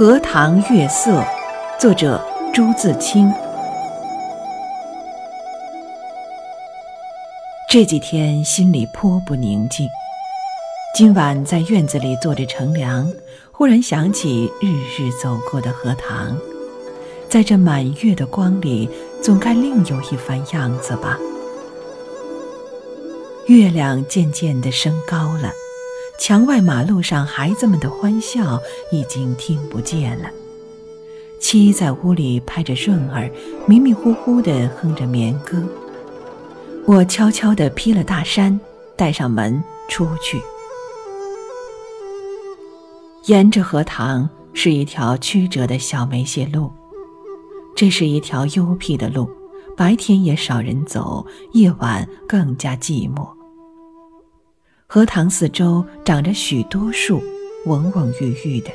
[0.00, 1.22] 荷塘月色，
[1.78, 2.18] 作者
[2.54, 3.30] 朱自清。
[7.68, 9.86] 这几天心里颇不宁静。
[10.94, 13.12] 今晚在院子里坐着乘凉，
[13.52, 16.34] 忽然想起日日走过的荷塘，
[17.28, 18.88] 在这满月的光里，
[19.22, 21.18] 总该另有一番样子吧。
[23.48, 25.52] 月亮渐渐地升高了。
[26.20, 28.60] 墙外马路上孩子们的欢笑
[28.92, 30.28] 已经听不见了。
[31.40, 33.32] 七在屋里拍着顺儿，
[33.66, 35.64] 迷迷糊糊地哼着眠歌。
[36.86, 38.60] 我悄悄地披了大衫，
[38.96, 40.38] 带上门出去。
[43.24, 46.70] 沿着荷塘是一条曲折的小梅谢路，
[47.74, 49.26] 这是一条幽僻的路，
[49.74, 53.26] 白天也少人走，夜晚更加寂寞。
[54.92, 57.22] 荷塘四周长着许多树，
[57.64, 58.72] 蓊蓊郁郁的。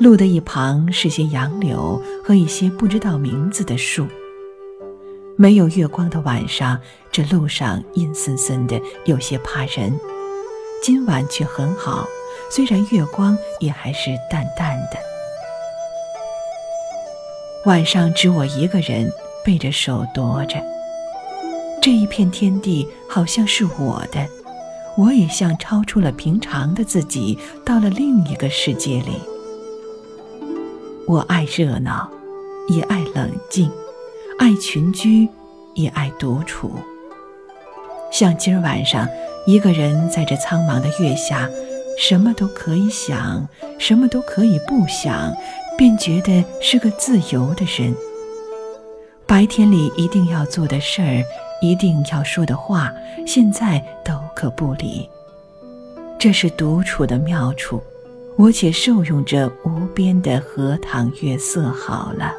[0.00, 4.08] 路的一旁是些杨柳和一些不知道名字的树。
[5.36, 6.80] 没有月光的晚上，
[7.12, 9.96] 这路上阴森森的，有些怕人。
[10.82, 12.04] 今晚却很好，
[12.50, 14.98] 虽然月光也还是淡淡的。
[17.66, 19.08] 晚上只我一个人
[19.44, 20.60] 背着手踱着，
[21.80, 24.26] 这一片天地好像是我的。
[24.98, 29.12] 我也像超出了平常的自己，到了另一个世界里。
[31.06, 32.10] 我爱热闹，
[32.66, 33.70] 也爱冷静；
[34.40, 35.28] 爱群居，
[35.74, 36.72] 也爱独处。
[38.10, 39.06] 像今儿晚上，
[39.46, 41.48] 一个人在这苍茫的月下，
[41.96, 43.46] 什么都可以想，
[43.78, 45.32] 什么都可以不想，
[45.76, 47.94] 便觉得是个自由的人。
[49.28, 51.22] 白天里一定要做的事儿。
[51.60, 52.92] 一定要说的话，
[53.26, 55.08] 现在都可不理。
[56.18, 57.82] 这是独处的妙处，
[58.36, 62.32] 我且受用这无边的荷塘月色好了。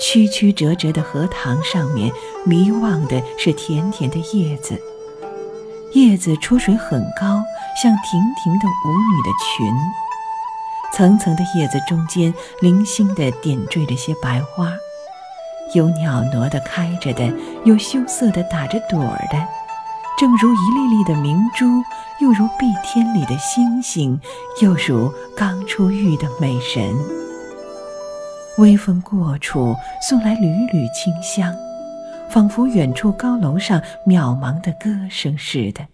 [0.00, 2.12] 曲曲折折的荷塘上面，
[2.44, 4.80] 迷望的是甜甜的叶子，
[5.94, 7.42] 叶子出水很高，
[7.82, 9.66] 像亭亭的舞女的裙。
[10.92, 14.72] 层层的叶子中间，零星的点缀着些白花。
[15.74, 17.30] 有袅娜的开着的，
[17.64, 19.46] 有羞涩的打着朵儿的，
[20.16, 21.66] 正如一粒粒的明珠，
[22.20, 24.18] 又如碧天里的星星，
[24.62, 26.94] 又如刚出浴的美人。
[28.58, 31.54] 微风过处，送来缕缕清香，
[32.30, 35.84] 仿佛远处高楼上渺茫的歌声似的。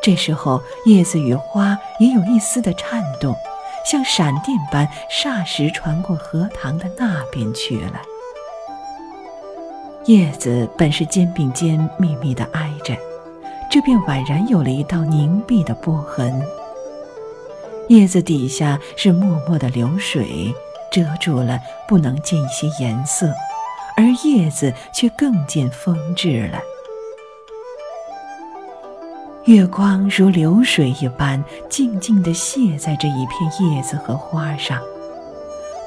[0.00, 3.34] 这时候，叶子与花也有一丝的颤动，
[3.84, 8.00] 像闪电般，霎时传过荷塘的那边去了。
[10.08, 12.96] 叶子本是肩并肩密密地挨着，
[13.70, 16.42] 这便宛然有了一道凝碧的波痕。
[17.88, 20.50] 叶子底下是脉脉的流水，
[20.90, 23.30] 遮住了，不能见一些颜色，
[23.98, 26.58] 而叶子却更见风致了。
[29.44, 34.80] 月光如流水一般，静静地泻在这一片叶子和花上，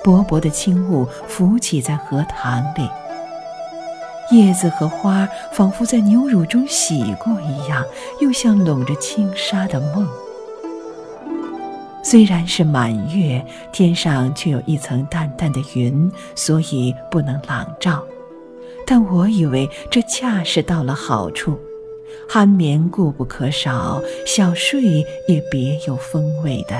[0.04, 2.88] 薄薄的轻雾浮起在荷塘里。
[4.32, 7.86] 叶子和花仿佛在牛乳中洗过一样，
[8.20, 10.08] 又像笼着轻纱的梦。
[12.04, 18.04] 虽然是满月，天上却有一层淡淡的云，所以不能朗照。
[18.88, 21.60] 但我以为这恰是到了好处，
[22.30, 26.76] 酣眠固不可少，小睡也别有风味的。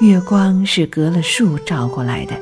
[0.00, 2.34] 月光是隔了树照过来的。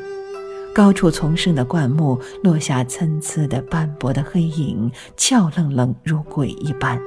[0.74, 7.00] 高处丛生的灌木落下参差的斑驳的黑影，俏愣愣如鬼一般。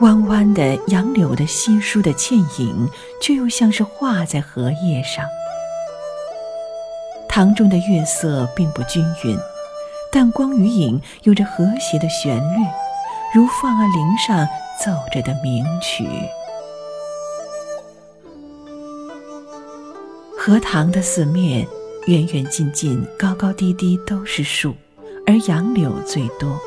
[0.00, 2.88] 弯弯的杨柳的稀疏的倩影，
[3.20, 5.24] 却又像是画在荷叶上。
[7.28, 9.36] 塘中的月色并不均匀，
[10.12, 12.64] 但光与影有着和谐的旋律，
[13.34, 14.46] 如放儿铃上
[14.84, 16.06] 奏着的名曲。
[20.38, 21.66] 荷塘的四面。
[22.08, 24.74] 远远近近、高高低低都是树，
[25.26, 26.58] 而杨柳最多。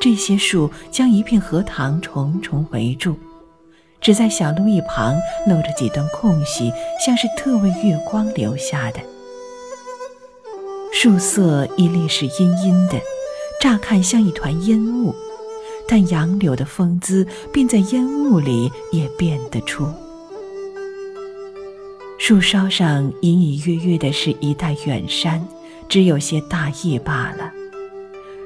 [0.00, 3.18] 这些树将一片荷塘重重围住，
[4.00, 5.14] 只在小路一旁
[5.46, 6.72] 露着几段空隙，
[7.04, 9.00] 像是特为月光留下的。
[10.90, 12.98] 树色一粒是阴阴的，
[13.60, 15.14] 乍看像一团烟雾，
[15.86, 19.86] 但杨柳的风姿便在烟雾里也辨得出。
[22.20, 25.42] 树梢上隐隐约约的是一带远山，
[25.88, 27.50] 只有些大叶罢了。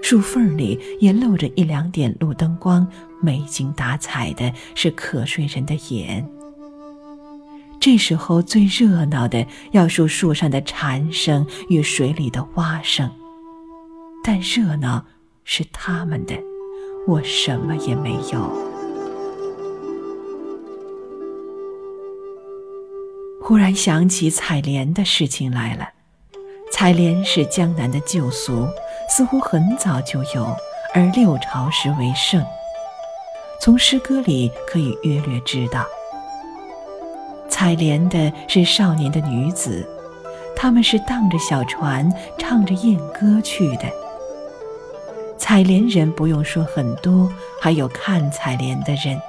[0.00, 2.86] 树缝里也露着一两点路灯光，
[3.20, 6.24] 没精打采的是瞌睡人的眼。
[7.80, 13.10] 这时候最热闹的要数树上的蝉声与水里的蛙声，
[14.22, 15.04] 但热闹
[15.42, 16.34] 是他们的，
[17.08, 18.73] 我什么也没有。
[23.46, 25.86] 忽然想起采莲的事情来了。
[26.72, 28.66] 采莲是江南的旧俗，
[29.10, 30.56] 似乎很早就有，
[30.94, 32.42] 而六朝时为盛。
[33.60, 35.84] 从诗歌里可以约略知道，
[37.46, 39.86] 采莲的是少年的女子，
[40.56, 43.84] 她们是荡着小船，唱着艳歌去的。
[45.36, 47.30] 采莲人不用说很多，
[47.60, 49.20] 还有看采莲的人。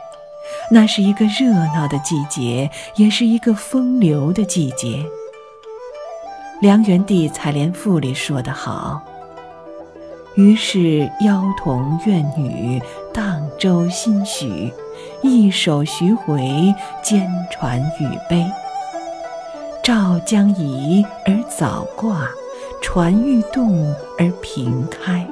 [0.72, 5.06] 那是一个热闹的季节，也是一个风流的季节。
[6.62, 9.02] 梁元帝《采莲赋》里说得好
[10.36, 12.82] ：“于是妖童怨女，
[13.14, 14.72] 荡舟心许，
[15.22, 16.74] 一首徐回，
[17.04, 18.46] 兼传语悲。
[19.84, 22.28] 棹将移而藻挂，
[22.82, 25.28] 船欲动而平开。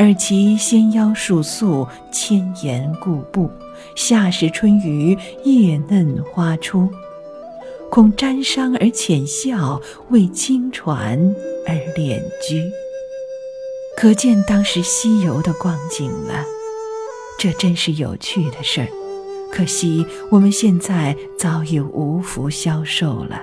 [0.00, 3.50] 而其纤腰束素，千岩固步。”
[3.94, 6.88] 夏时春雨，叶嫩花初，
[7.90, 11.18] 恐沾裳而浅笑，为轻船
[11.66, 12.62] 而敛居。
[13.98, 16.44] 可见当时西游的光景了。
[17.38, 18.88] 这真是有趣的事儿，
[19.52, 23.42] 可惜我们现在早已无福消受了。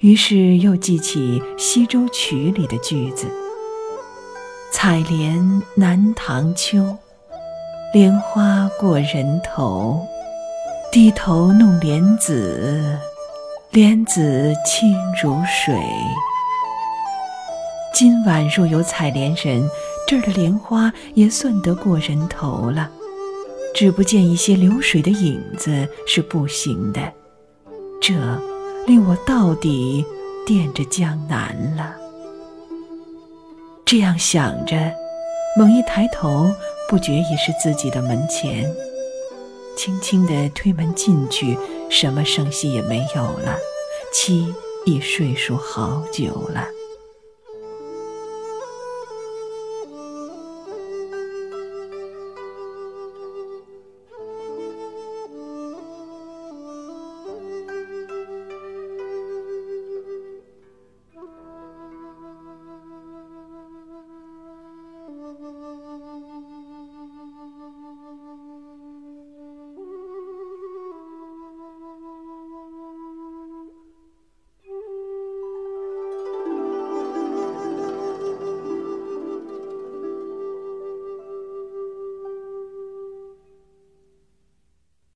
[0.00, 3.26] 于是又记起《西洲曲》里的句子
[4.80, 6.96] ：“采莲南塘秋。”
[7.92, 10.06] 莲花过人头，
[10.92, 12.96] 低头弄莲子，
[13.72, 15.74] 莲子清如水。
[17.92, 19.68] 今晚若有采莲人，
[20.06, 22.88] 这儿的莲花也算得过人头了。
[23.74, 27.00] 只不见一些流水的影子是不行的，
[28.00, 28.14] 这
[28.86, 30.06] 令我到底
[30.46, 31.96] 惦着江南了。
[33.90, 34.76] 这样想着，
[35.56, 36.54] 猛一抬头。
[36.90, 38.70] 不觉已是自己的门前，
[39.78, 41.56] 轻轻地推门进去，
[41.88, 43.56] 什么声息也没有了。
[44.12, 44.54] 妻
[44.84, 46.68] 已睡熟好久了。